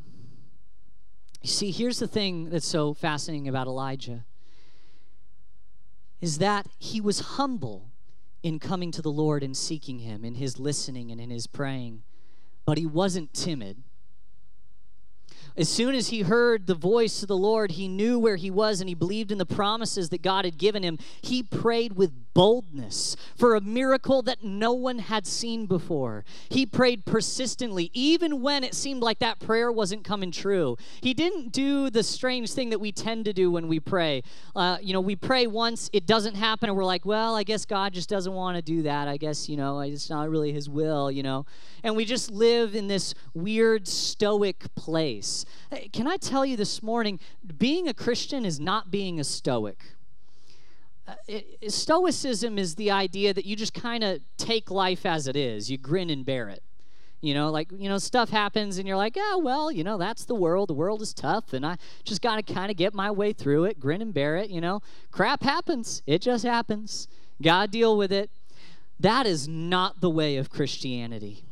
[1.42, 4.24] You see, here's the thing that's so fascinating about Elijah
[6.20, 7.90] is that he was humble
[8.44, 12.02] in coming to the Lord and seeking him, in his listening and in his praying,
[12.64, 13.82] but he wasn't timid.
[15.56, 18.80] As soon as he heard the voice of the Lord, he knew where he was
[18.80, 20.98] and he believed in the promises that God had given him.
[21.20, 26.24] He prayed with boldness for a miracle that no one had seen before.
[26.48, 30.76] He prayed persistently, even when it seemed like that prayer wasn't coming true.
[31.00, 34.22] He didn't do the strange thing that we tend to do when we pray.
[34.54, 37.64] Uh, you know, we pray once, it doesn't happen, and we're like, well, I guess
[37.64, 39.08] God just doesn't want to do that.
[39.08, 41.46] I guess, you know, it's not really his will, you know.
[41.82, 45.44] And we just live in this weird stoic place.
[45.92, 47.18] Can I tell you this morning,
[47.58, 49.96] being a Christian is not being a stoic.
[51.06, 55.36] Uh, it, stoicism is the idea that you just kind of take life as it
[55.36, 55.70] is.
[55.70, 56.62] You grin and bear it.
[57.20, 60.24] You know, like, you know, stuff happens and you're like, oh, well, you know, that's
[60.24, 60.68] the world.
[60.68, 63.64] The world is tough and I just got to kind of get my way through
[63.64, 64.50] it, grin and bear it.
[64.50, 66.02] You know, crap happens.
[66.06, 67.06] It just happens.
[67.42, 68.30] To deal with it.
[68.98, 71.44] That is not the way of Christianity.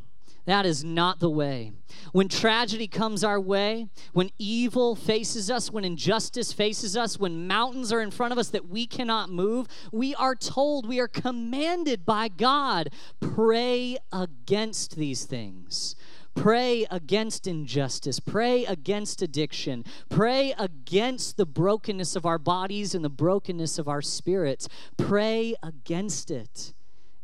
[0.47, 1.73] That is not the way.
[2.13, 7.93] When tragedy comes our way, when evil faces us, when injustice faces us, when mountains
[7.93, 12.05] are in front of us that we cannot move, we are told, we are commanded
[12.05, 15.95] by God, pray against these things.
[16.35, 18.21] Pray against injustice.
[18.21, 19.85] Pray against addiction.
[20.09, 24.69] Pray against the brokenness of our bodies and the brokenness of our spirits.
[24.97, 26.73] Pray against it,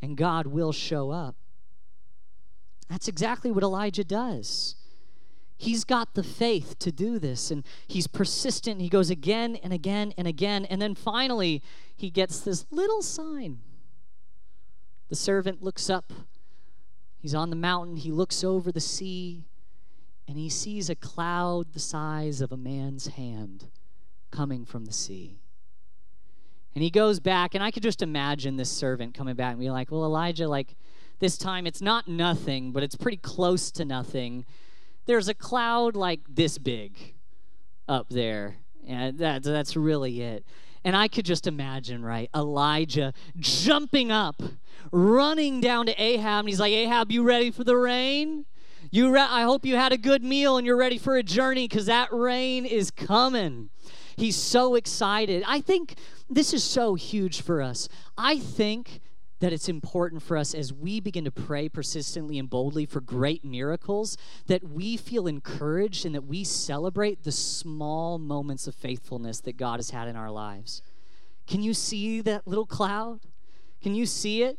[0.02, 1.36] and God will show up.
[2.88, 4.76] That's exactly what Elijah does.
[5.58, 8.80] He's got the faith to do this, and he's persistent.
[8.80, 11.62] He goes again and again and again, and then finally,
[11.96, 13.60] he gets this little sign.
[15.08, 16.12] The servant looks up.
[17.18, 17.96] He's on the mountain.
[17.96, 19.46] He looks over the sea,
[20.28, 23.68] and he sees a cloud the size of a man's hand
[24.30, 25.38] coming from the sea.
[26.74, 29.70] And he goes back, and I could just imagine this servant coming back and be
[29.70, 30.76] like, Well, Elijah, like
[31.18, 34.44] this time it's not nothing, but it's pretty close to nothing.
[35.06, 37.14] There's a cloud like this big
[37.88, 38.56] up there.
[38.86, 40.44] And that, that's really it.
[40.84, 42.30] And I could just imagine, right?
[42.34, 44.40] Elijah jumping up,
[44.92, 48.46] running down to Ahab, and he's like, Ahab, you ready for the rain?
[48.92, 51.66] You re- I hope you had a good meal and you're ready for a journey
[51.66, 53.70] because that rain is coming.
[54.16, 55.42] He's so excited.
[55.46, 55.96] I think
[56.30, 57.88] this is so huge for us.
[58.16, 59.00] I think
[59.40, 63.44] that it's important for us as we begin to pray persistently and boldly for great
[63.44, 69.56] miracles that we feel encouraged and that we celebrate the small moments of faithfulness that
[69.56, 70.80] God has had in our lives.
[71.46, 73.20] Can you see that little cloud?
[73.82, 74.58] Can you see it?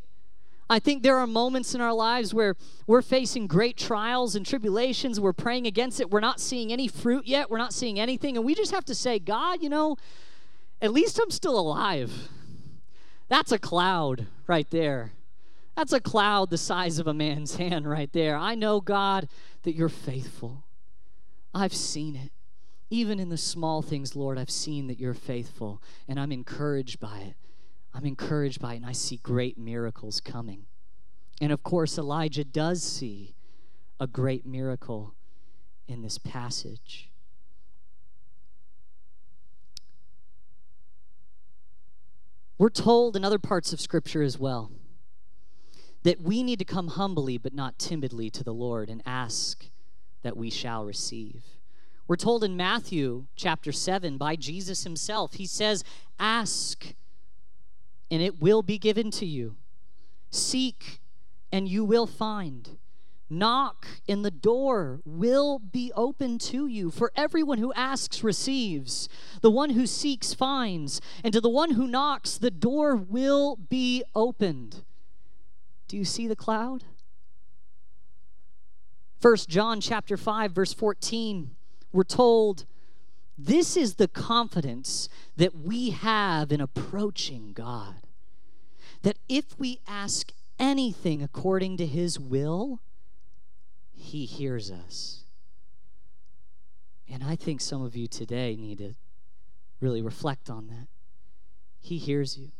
[0.70, 2.54] I think there are moments in our lives where
[2.86, 5.18] we're facing great trials and tribulations.
[5.18, 6.10] We're praying against it.
[6.10, 7.50] We're not seeing any fruit yet.
[7.50, 8.36] We're not seeing anything.
[8.36, 9.96] And we just have to say, God, you know,
[10.82, 12.28] at least I'm still alive.
[13.28, 15.12] That's a cloud right there.
[15.76, 18.36] That's a cloud the size of a man's hand right there.
[18.36, 19.28] I know, God,
[19.62, 20.64] that you're faithful.
[21.54, 22.32] I've seen it.
[22.90, 27.18] Even in the small things, Lord, I've seen that you're faithful, and I'm encouraged by
[27.18, 27.34] it.
[27.92, 30.66] I'm encouraged by it, and I see great miracles coming.
[31.40, 33.34] And of course, Elijah does see
[34.00, 35.14] a great miracle
[35.86, 37.10] in this passage.
[42.58, 44.72] We're told in other parts of Scripture as well
[46.02, 49.66] that we need to come humbly but not timidly to the Lord and ask
[50.22, 51.44] that we shall receive.
[52.08, 55.84] We're told in Matthew chapter 7 by Jesus himself, he says,
[56.18, 56.94] Ask
[58.10, 59.56] and it will be given to you.
[60.30, 61.00] Seek
[61.52, 62.78] and you will find.
[63.30, 66.90] Knock, and the door will be open to you.
[66.90, 69.08] For everyone who asks receives,
[69.42, 74.02] the one who seeks finds, and to the one who knocks, the door will be
[74.14, 74.82] opened.
[75.88, 76.84] Do you see the cloud?
[79.20, 81.50] First John chapter 5 verse 14
[81.92, 82.66] we're told
[83.36, 87.96] this is the confidence that we have in approaching God.
[89.02, 92.80] That if we ask anything according to his will,
[93.98, 95.24] he hears us.
[97.10, 98.94] And I think some of you today need to
[99.80, 100.86] really reflect on that.
[101.80, 102.50] He hears you.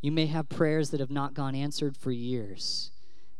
[0.00, 2.90] You may have prayers that have not gone answered for years.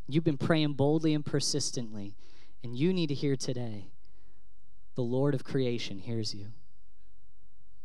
[0.07, 2.15] You've been praying boldly and persistently,
[2.63, 3.87] and you need to hear today
[4.95, 6.47] the Lord of creation hears you.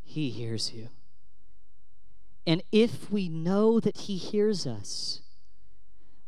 [0.03, 0.89] He hears you.
[2.47, 5.21] And if we know that He hears us,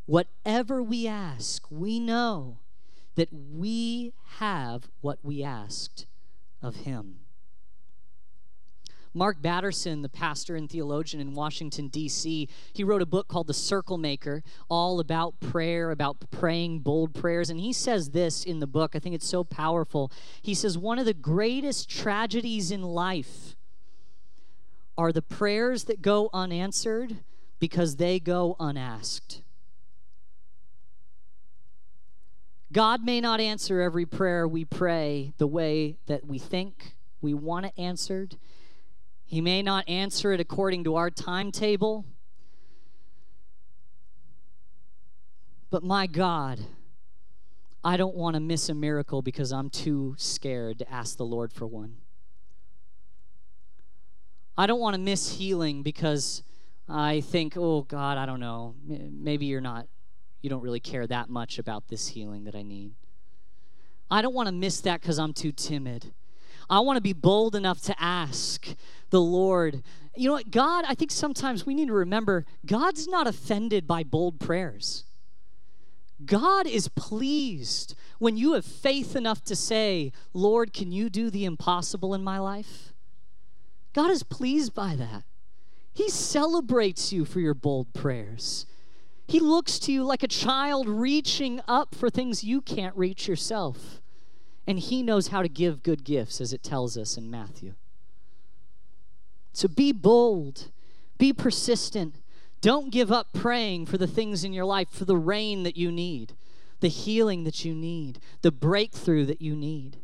[0.05, 2.57] Whatever we ask, we know
[3.15, 6.05] that we have what we asked
[6.61, 7.19] of him.
[9.13, 13.53] Mark Batterson, the pastor and theologian in Washington, D.C., he wrote a book called The
[13.53, 17.49] Circle Maker, all about prayer, about praying bold prayers.
[17.49, 18.95] And he says this in the book.
[18.95, 20.11] I think it's so powerful.
[20.41, 23.57] He says, One of the greatest tragedies in life
[24.97, 27.17] are the prayers that go unanswered
[27.59, 29.41] because they go unasked.
[32.71, 37.65] God may not answer every prayer we pray the way that we think we want
[37.65, 38.37] it answered.
[39.25, 42.05] He may not answer it according to our timetable.
[45.69, 46.59] But my God,
[47.83, 51.51] I don't want to miss a miracle because I'm too scared to ask the Lord
[51.51, 51.97] for one.
[54.57, 56.43] I don't want to miss healing because
[56.87, 58.75] I think, oh God, I don't know.
[58.85, 59.87] Maybe you're not
[60.41, 62.93] you don't really care that much about this healing that I need.
[64.09, 66.13] I don't want to miss that because I'm too timid.
[66.69, 68.75] I want to be bold enough to ask
[69.09, 69.83] the Lord.
[70.15, 70.51] You know what?
[70.51, 75.05] God, I think sometimes we need to remember God's not offended by bold prayers.
[76.25, 81.45] God is pleased when you have faith enough to say, Lord, can you do the
[81.45, 82.93] impossible in my life?
[83.93, 85.23] God is pleased by that.
[85.93, 88.65] He celebrates you for your bold prayers.
[89.31, 94.01] He looks to you like a child reaching up for things you can't reach yourself.
[94.67, 97.75] And He knows how to give good gifts, as it tells us in Matthew.
[99.53, 100.69] So be bold,
[101.17, 102.15] be persistent.
[102.59, 105.93] Don't give up praying for the things in your life, for the rain that you
[105.93, 106.33] need.
[106.81, 109.97] the healing that you need, the breakthrough that you need.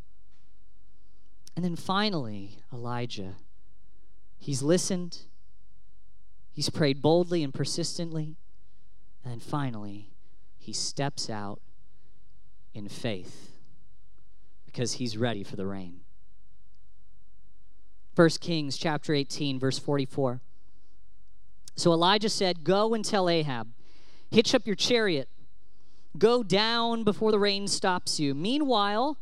[1.54, 3.34] And then finally, Elijah.
[4.38, 5.22] He's listened,
[6.52, 8.36] he's prayed boldly and persistently,
[9.24, 10.10] and then finally,
[10.58, 11.60] he steps out
[12.74, 13.52] in faith
[14.66, 16.00] because he's ready for the rain.
[18.14, 20.40] 1 Kings chapter 18 verse 44.
[21.76, 23.72] So Elijah said, "Go and tell Ahab,
[24.30, 25.28] hitch up your chariot.
[26.18, 29.18] Go down before the rain stops you." Meanwhile,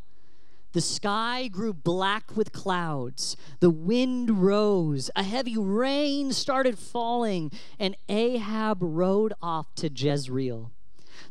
[0.73, 3.37] the sky grew black with clouds.
[3.61, 5.11] The wind rose.
[5.17, 10.73] A heavy rain started falling, and Ahab rode off to Jezreel.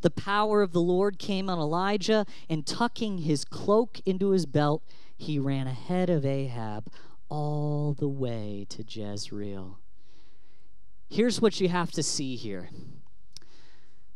[0.01, 4.83] The power of the Lord came on Elijah, and tucking his cloak into his belt,
[5.17, 6.89] he ran ahead of Ahab
[7.29, 9.79] all the way to Jezreel.
[11.07, 12.69] Here's what you have to see here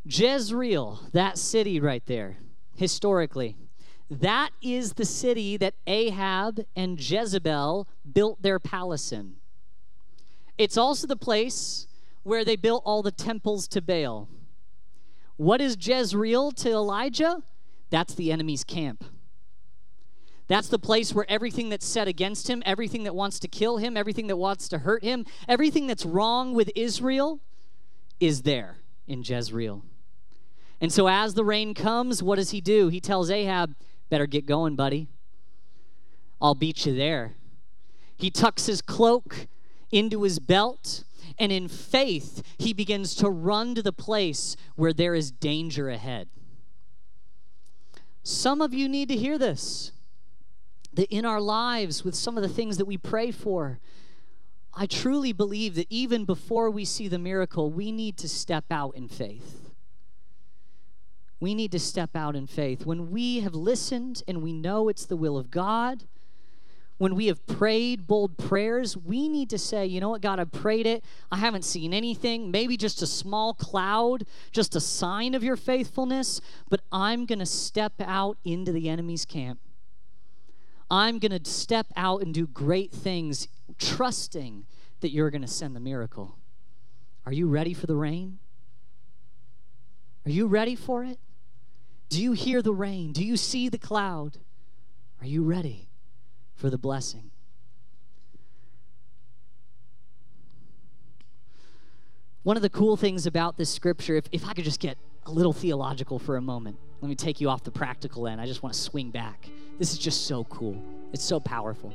[0.05, 2.37] Jezreel, that city right there,
[2.75, 3.55] historically,
[4.09, 9.35] that is the city that Ahab and Jezebel built their palace in.
[10.57, 11.87] It's also the place
[12.23, 14.27] where they built all the temples to Baal.
[15.37, 17.43] What is Jezreel to Elijah?
[17.91, 19.05] That's the enemy's camp.
[20.47, 23.95] That's the place where everything that's set against him, everything that wants to kill him,
[23.95, 27.39] everything that wants to hurt him, everything that's wrong with Israel
[28.19, 29.83] is there in Jezreel.
[30.81, 32.87] And so as the rain comes, what does he do?
[32.87, 33.75] He tells Ahab,
[34.09, 35.07] Better get going, buddy.
[36.41, 37.35] I'll beat you there.
[38.17, 39.47] He tucks his cloak
[39.91, 41.03] into his belt,
[41.37, 46.27] and in faith, he begins to run to the place where there is danger ahead.
[48.23, 49.91] Some of you need to hear this
[50.93, 53.79] that in our lives, with some of the things that we pray for,
[54.73, 58.95] I truly believe that even before we see the miracle, we need to step out
[58.95, 59.68] in faith.
[61.39, 62.85] We need to step out in faith.
[62.85, 66.03] When we have listened and we know it's the will of God,
[66.97, 70.43] when we have prayed bold prayers, we need to say, you know what, God, I
[70.43, 71.01] prayed it.
[71.31, 76.41] I haven't seen anything, maybe just a small cloud, just a sign of your faithfulness,
[76.69, 79.61] but I'm going to step out into the enemy's camp.
[80.91, 84.65] I'm going to step out and do great things, trusting
[84.99, 86.35] that you're going to send the miracle.
[87.25, 88.39] Are you ready for the rain?
[90.25, 91.17] Are you ready for it?
[92.09, 93.11] Do you hear the rain?
[93.11, 94.37] Do you see the cloud?
[95.21, 95.87] Are you ready
[96.55, 97.29] for the blessing?
[102.43, 105.31] One of the cool things about this scripture, if, if I could just get a
[105.31, 108.41] little theological for a moment, let me take you off the practical end.
[108.41, 109.47] I just want to swing back.
[109.77, 110.81] This is just so cool,
[111.13, 111.93] it's so powerful.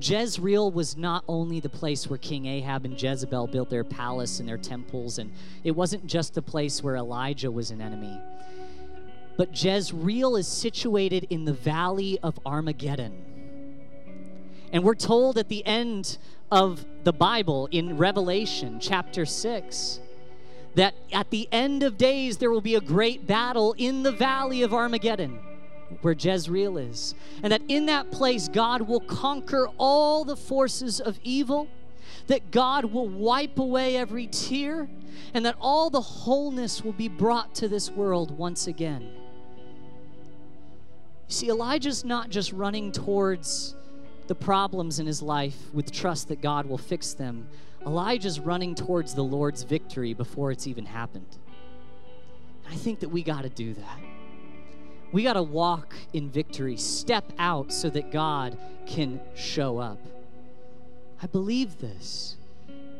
[0.00, 4.48] Jezreel was not only the place where King Ahab and Jezebel built their palace and
[4.48, 5.32] their temples, and
[5.64, 8.16] it wasn't just the place where Elijah was an enemy.
[9.38, 13.24] But Jezreel is situated in the valley of Armageddon.
[14.72, 16.18] And we're told at the end
[16.50, 20.00] of the Bible in Revelation chapter 6
[20.74, 24.62] that at the end of days there will be a great battle in the valley
[24.62, 25.38] of Armageddon
[26.02, 27.14] where Jezreel is.
[27.40, 31.68] And that in that place God will conquer all the forces of evil,
[32.26, 34.88] that God will wipe away every tear,
[35.32, 39.12] and that all the wholeness will be brought to this world once again.
[41.28, 43.74] You see, Elijah's not just running towards
[44.28, 47.46] the problems in his life with trust that God will fix them.
[47.86, 51.36] Elijah's running towards the Lord's victory before it's even happened.
[52.70, 53.98] I think that we got to do that.
[55.12, 59.98] We got to walk in victory, step out so that God can show up.
[61.22, 62.36] I believe this.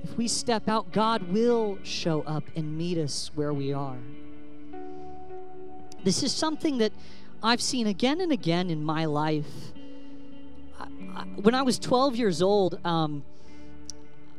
[0.04, 3.98] If we step out, God will show up and meet us where we are.
[6.04, 6.92] This is something that
[7.42, 9.46] I've seen again and again in my life.
[10.78, 10.84] I,
[11.14, 13.22] I, when I was 12 years old, um,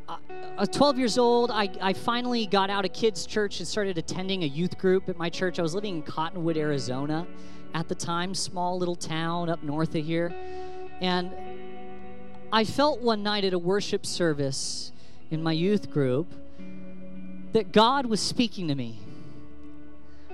[0.07, 0.17] I,
[0.57, 1.49] I 12 years old.
[1.49, 5.17] I, I finally got out of kids' church and started attending a youth group at
[5.17, 5.59] my church.
[5.59, 7.25] I was living in Cottonwood, Arizona
[7.73, 10.33] at the time, small little town up north of here.
[10.99, 11.31] And
[12.51, 14.91] I felt one night at a worship service
[15.31, 16.33] in my youth group
[17.53, 18.99] that God was speaking to me.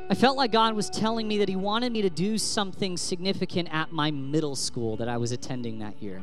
[0.08, 3.70] I felt like God was telling me that He wanted me to do something significant
[3.74, 6.22] at my middle school that I was attending that year.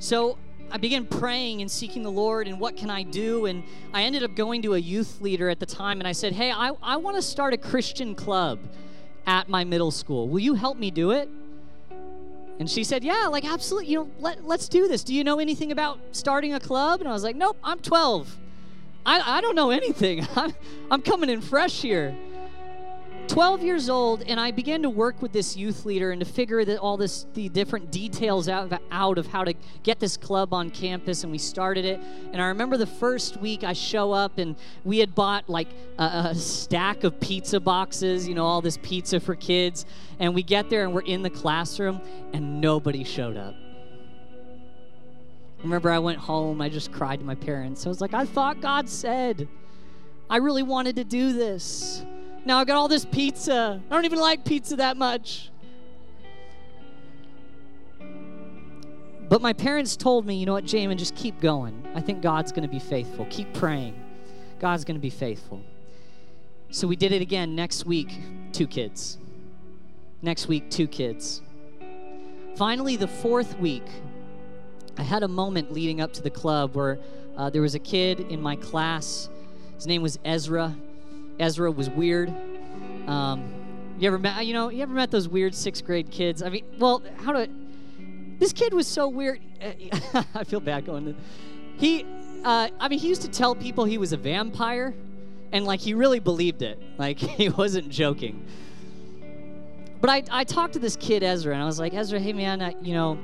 [0.00, 0.36] So
[0.70, 3.46] I began praying and seeking the Lord and what can I do?
[3.46, 6.34] And I ended up going to a youth leader at the time and I said,
[6.34, 8.58] Hey, I, I want to start a Christian club
[9.26, 10.28] at my middle school.
[10.28, 11.30] Will you help me do it?
[12.58, 15.04] And she said, Yeah, like absolutely, you know, let, let's do this.
[15.04, 17.00] Do you know anything about starting a club?
[17.00, 18.36] And I was like, Nope, I'm 12.
[19.06, 20.26] I, I don't know anything.
[20.36, 20.54] I'm,
[20.90, 22.16] I'm coming in fresh here.
[23.28, 26.62] 12 years old, and I began to work with this youth leader and to figure
[26.64, 30.52] that all this the different details out of, out of how to get this club
[30.52, 31.22] on campus.
[31.22, 32.00] And we started it.
[32.32, 36.04] And I remember the first week I show up, and we had bought like a,
[36.30, 39.86] a stack of pizza boxes, you know, all this pizza for kids.
[40.18, 42.02] And we get there, and we're in the classroom,
[42.32, 43.54] and nobody showed up.
[45.64, 46.60] Remember, I went home.
[46.60, 47.86] I just cried to my parents.
[47.86, 49.48] I was like, I thought God said.
[50.28, 52.04] I really wanted to do this.
[52.44, 53.82] Now I got all this pizza.
[53.90, 55.50] I don't even like pizza that much.
[59.30, 61.82] But my parents told me, you know what, Jamin, just keep going.
[61.94, 63.26] I think God's going to be faithful.
[63.30, 63.98] Keep praying.
[64.60, 65.62] God's going to be faithful.
[66.70, 68.20] So we did it again next week,
[68.52, 69.16] two kids.
[70.20, 71.40] Next week, two kids.
[72.56, 73.86] Finally, the fourth week,
[74.96, 76.98] I had a moment leading up to the club where
[77.36, 79.28] uh, there was a kid in my class.
[79.74, 80.74] His name was Ezra.
[81.40, 82.32] Ezra was weird.
[83.06, 83.52] Um,
[83.98, 86.42] you ever met, you know, you ever met those weird sixth grade kids?
[86.42, 87.46] I mean, well, how do,
[88.38, 89.40] this kid was so weird.
[90.34, 91.14] I feel bad going to,
[91.76, 92.04] he,
[92.44, 94.94] uh, I mean, he used to tell people he was a vampire,
[95.52, 96.80] and like he really believed it.
[96.98, 98.44] Like he wasn't joking.
[100.00, 102.60] But I, I talked to this kid, Ezra, and I was like, Ezra, hey man,
[102.60, 103.18] I, you know,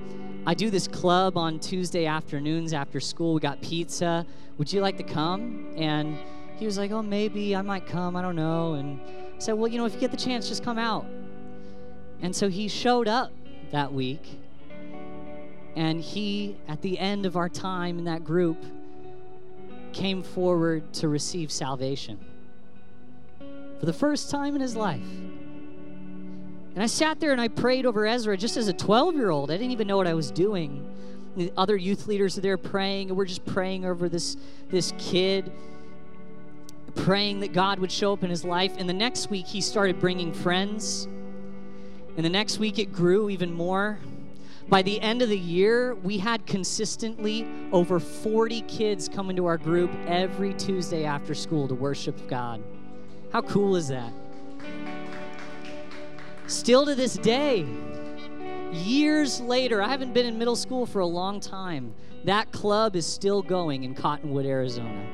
[0.47, 3.35] I do this club on Tuesday afternoons after school.
[3.35, 4.25] We got pizza.
[4.57, 5.73] Would you like to come?
[5.77, 6.17] And
[6.57, 8.17] he was like, Oh, maybe I might come.
[8.17, 8.75] I don't know.
[8.75, 11.05] And I said, Well, you know, if you get the chance, just come out.
[12.23, 13.33] And so he showed up
[13.71, 14.41] that week.
[15.77, 18.63] And he, at the end of our time in that group,
[19.93, 22.19] came forward to receive salvation
[23.79, 25.01] for the first time in his life.
[26.75, 29.51] And I sat there and I prayed over Ezra just as a 12 year old.
[29.51, 30.89] I didn't even know what I was doing.
[31.37, 34.37] The other youth leaders are there praying, and we're just praying over this,
[34.69, 35.53] this kid
[36.95, 38.73] praying that God would show up in his life.
[38.79, 41.07] And the next week, he started bringing friends.
[42.17, 43.99] And the next week, it grew even more.
[44.69, 49.57] By the end of the year, we had consistently over 40 kids come into our
[49.57, 52.63] group every Tuesday after school to worship God.
[53.33, 54.13] How cool is that?
[56.51, 57.65] Still to this day,
[58.73, 61.95] years later, I haven't been in middle school for a long time.
[62.25, 65.07] That club is still going in Cottonwood, Arizona.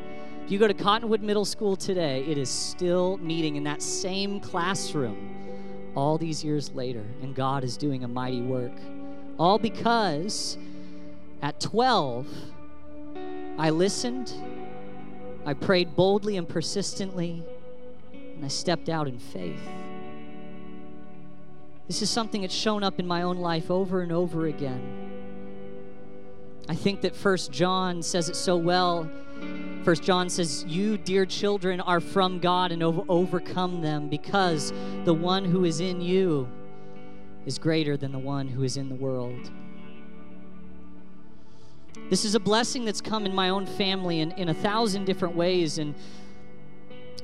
[0.46, 4.40] If you go to Cottonwood Middle School today, it is still meeting in that same
[4.40, 8.72] classroom all these years later, and God is doing a mighty work.
[9.38, 10.56] All because
[11.42, 12.26] at 12,
[13.58, 14.32] I listened,
[15.44, 17.44] I prayed boldly and persistently,
[18.14, 19.60] and I stepped out in faith.
[21.86, 24.82] This is something that's shown up in my own life over and over again.
[26.68, 29.08] I think that First John says it so well
[29.86, 34.72] First John says, You, dear children, are from God and over- overcome them because
[35.04, 36.48] the one who is in you
[37.46, 39.48] is greater than the one who is in the world.
[42.10, 45.36] This is a blessing that's come in my own family in, in a thousand different
[45.36, 45.78] ways.
[45.78, 45.94] And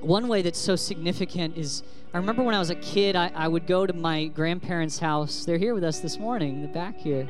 [0.01, 1.83] one way that's so significant is
[2.15, 5.47] I remember when I was a kid, I, I would go to my grandparents' house.
[5.47, 7.27] They're here with us this morning, in the back here.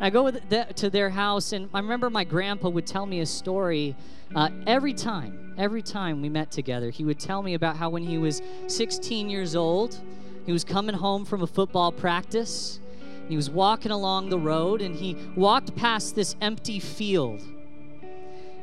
[0.00, 3.26] I go the, to their house, and I remember my grandpa would tell me a
[3.26, 3.94] story
[4.34, 5.54] uh, every time.
[5.58, 9.28] Every time we met together, he would tell me about how when he was 16
[9.28, 10.00] years old,
[10.46, 12.80] he was coming home from a football practice.
[13.28, 17.42] He was walking along the road, and he walked past this empty field,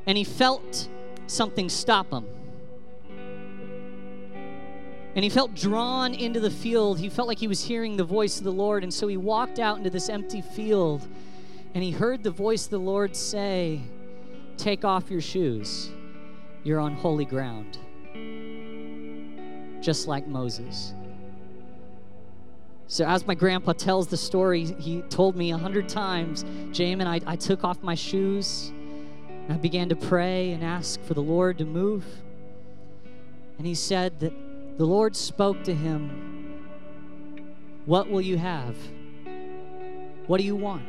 [0.08, 0.90] and he felt
[1.28, 2.26] something stop him.
[5.16, 7.00] And he felt drawn into the field.
[7.00, 8.84] He felt like he was hearing the voice of the Lord.
[8.84, 11.08] And so he walked out into this empty field
[11.74, 13.82] and he heard the voice of the Lord say,
[14.58, 15.90] Take off your shoes.
[16.64, 17.78] You're on holy ground.
[19.82, 20.94] Just like Moses.
[22.88, 27.22] So, as my grandpa tells the story, he told me a hundred times, Jamin, I,
[27.26, 28.72] I took off my shoes
[29.30, 32.06] and I began to pray and ask for the Lord to move.
[33.58, 34.34] And he said that
[34.78, 36.62] the Lord spoke to him,
[37.86, 38.76] What will you have?
[40.28, 40.86] What do you want?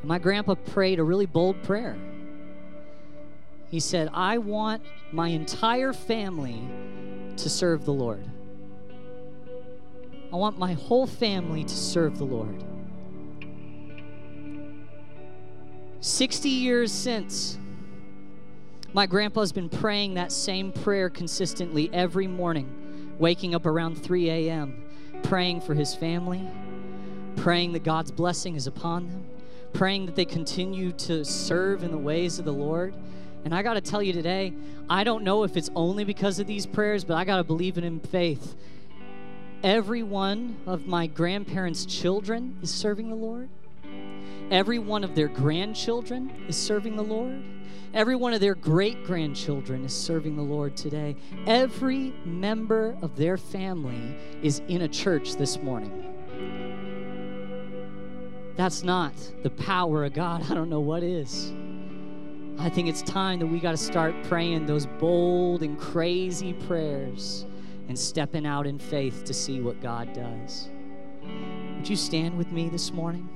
[0.00, 1.96] And my grandpa prayed a really bold prayer.
[3.70, 4.82] He said, I want
[5.12, 6.60] my entire family
[7.36, 8.24] to serve the Lord.
[10.32, 12.64] I want my whole family to serve the Lord.
[16.00, 17.58] 60 years since,
[18.92, 24.84] my grandpa's been praying that same prayer consistently every morning, waking up around 3 a.m.,
[25.22, 26.48] praying for his family,
[27.36, 29.24] praying that God's blessing is upon them,
[29.72, 32.94] praying that they continue to serve in the ways of the Lord.
[33.44, 34.52] And I got to tell you today,
[34.88, 37.78] I don't know if it's only because of these prayers, but I got to believe
[37.78, 38.56] it in faith.
[39.62, 43.50] Every one of my grandparents' children is serving the Lord.
[44.50, 47.42] Every one of their grandchildren is serving the Lord.
[47.94, 51.16] Every one of their great grandchildren is serving the Lord today.
[51.46, 56.06] Every member of their family is in a church this morning.
[58.56, 60.50] That's not the power of God.
[60.50, 61.52] I don't know what is.
[62.58, 67.46] I think it's time that we got to start praying those bold and crazy prayers
[67.88, 70.68] and stepping out in faith to see what God does.
[71.76, 73.28] Would you stand with me this morning?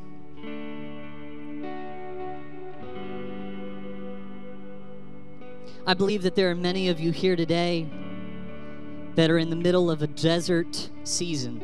[5.87, 7.87] I believe that there are many of you here today
[9.15, 11.61] that are in the middle of a desert season,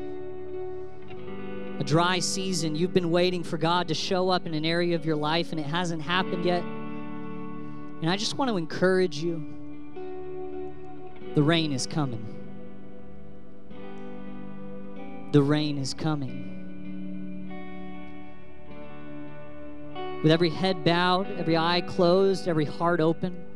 [1.81, 2.77] a dry season.
[2.77, 5.61] You've been waiting for God to show up in an area of your life and
[5.61, 6.63] it hasn't happened yet.
[6.63, 9.45] And I just want to encourage you
[11.35, 12.37] the rain is coming.
[15.33, 16.59] The rain is coming.
[20.23, 23.47] With every head bowed, every eye closed, every heart open.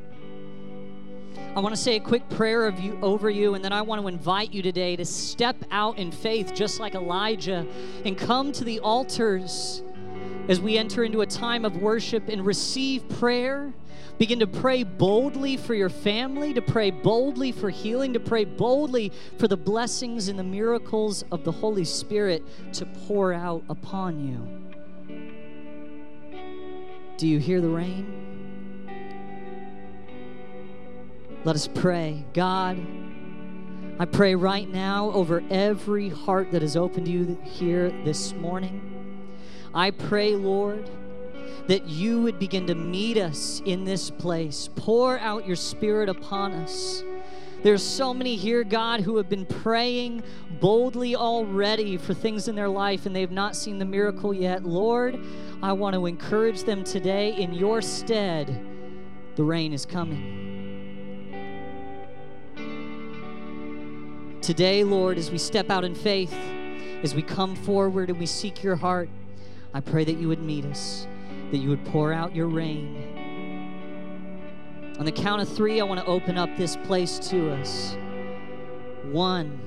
[1.57, 4.03] I want to say a quick prayer of you over you, and then I want
[4.03, 7.65] to invite you today to step out in faith, just like Elijah,
[8.05, 9.85] and come to the altars
[10.49, 13.73] as we enter into a time of worship and receive prayer.
[14.19, 19.13] Begin to pray boldly for your family, to pray boldly for healing, to pray boldly
[19.39, 22.43] for the blessings and the miracles of the Holy Spirit
[22.73, 24.45] to pour out upon you.
[27.17, 28.34] Do you hear the rain?
[31.45, 32.25] Let us pray.
[32.33, 32.79] God,
[33.99, 39.29] I pray right now over every heart that is open to you here this morning.
[39.75, 40.89] I pray, Lord,
[41.67, 44.71] that you would begin to meet us in this place.
[44.75, 47.05] Pour out your spirit upon us.
[47.63, 50.23] There's so many here, God, who have been praying
[50.61, 54.65] boldly already for things in their life and they've not seen the miracle yet.
[54.65, 55.23] Lord,
[55.63, 58.67] I want to encourage them today in your stead.
[59.37, 60.54] The rain is coming.
[64.45, 66.35] Today, Lord, as we step out in faith,
[67.03, 69.09] as we come forward and we seek your heart,
[69.73, 71.07] I pray that you would meet us,
[71.51, 72.95] that you would pour out your rain.
[74.99, 77.97] On the count of three, I want to open up this place to us.
[79.05, 79.59] One,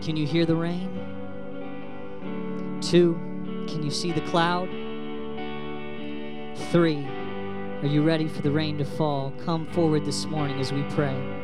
[0.00, 0.88] can you hear the rain?
[2.82, 3.14] Two,
[3.66, 4.68] can you see the cloud?
[6.70, 7.04] Three,
[7.82, 9.32] are you ready for the rain to fall?
[9.44, 11.43] Come forward this morning as we pray.